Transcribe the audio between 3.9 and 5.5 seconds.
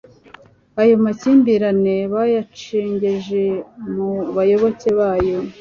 mu bayoboke bayo